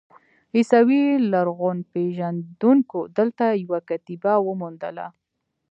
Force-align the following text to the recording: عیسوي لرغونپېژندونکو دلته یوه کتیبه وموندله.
عیسوي 0.55 1.03
لرغونپېژندونکو 1.31 2.99
دلته 3.17 3.45
یوه 3.63 3.79
کتیبه 3.89 4.33
وموندله. 4.47 5.07